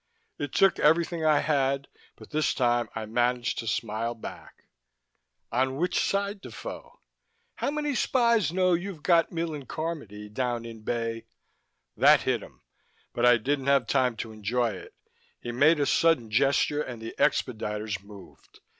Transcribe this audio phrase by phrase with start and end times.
[0.39, 4.63] It took everything I had, but this time I managed to smile back.
[5.51, 6.99] "On which side, Defoe?
[7.57, 11.25] How many spies know you've got Millen Carmody down in Bay"
[12.03, 12.63] That hit him.
[13.13, 14.95] But I didn't have time to enjoy it.
[15.39, 18.59] He made a sudden gesture, and the expediters moved.